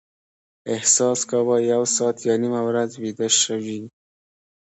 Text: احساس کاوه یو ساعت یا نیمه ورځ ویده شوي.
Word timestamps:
احساس 0.73 1.19
کاوه 1.29 1.57
یو 1.73 1.83
ساعت 1.95 2.17
یا 2.27 2.35
نیمه 2.43 2.61
ورځ 2.67 2.91
ویده 3.01 3.27
شوي. 3.43 3.79